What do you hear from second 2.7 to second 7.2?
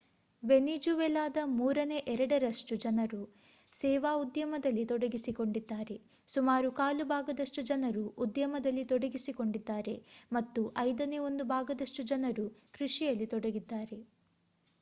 ಜನರು ಸೇವಾ ಉದ್ಯಮದಲ್ಲಿ ತೊಡಗಿಸಿಕೊಂಡಿದ್ದಾರೆ ಸುಮಾರು ಕಾಲು